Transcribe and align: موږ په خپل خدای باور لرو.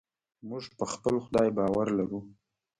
موږ 0.49 0.63
په 0.77 0.85
خپل 0.93 1.15
خدای 1.25 1.47
باور 1.57 1.87
لرو. 1.97 2.19